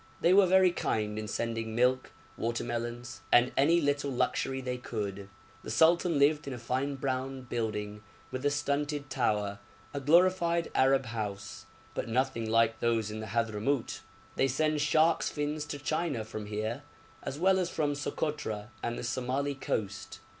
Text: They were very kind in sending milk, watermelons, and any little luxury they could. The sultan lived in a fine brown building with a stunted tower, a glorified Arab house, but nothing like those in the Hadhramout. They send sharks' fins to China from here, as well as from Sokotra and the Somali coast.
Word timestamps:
They 0.19 0.33
were 0.33 0.47
very 0.47 0.71
kind 0.71 1.19
in 1.19 1.27
sending 1.27 1.75
milk, 1.75 2.11
watermelons, 2.35 3.21
and 3.31 3.51
any 3.55 3.79
little 3.79 4.09
luxury 4.09 4.59
they 4.59 4.79
could. 4.79 5.29
The 5.61 5.69
sultan 5.69 6.17
lived 6.17 6.47
in 6.47 6.55
a 6.55 6.57
fine 6.57 6.95
brown 6.95 7.43
building 7.43 8.01
with 8.31 8.43
a 8.43 8.49
stunted 8.49 9.11
tower, 9.11 9.59
a 9.93 9.99
glorified 9.99 10.71
Arab 10.73 11.05
house, 11.05 11.67
but 11.93 12.07
nothing 12.07 12.49
like 12.49 12.79
those 12.79 13.11
in 13.11 13.19
the 13.19 13.27
Hadhramout. 13.27 13.99
They 14.37 14.47
send 14.47 14.81
sharks' 14.81 15.29
fins 15.29 15.65
to 15.65 15.77
China 15.77 16.25
from 16.25 16.47
here, 16.47 16.81
as 17.21 17.37
well 17.37 17.59
as 17.59 17.69
from 17.69 17.93
Sokotra 17.93 18.71
and 18.81 18.97
the 18.97 19.03
Somali 19.03 19.53
coast. 19.53 20.17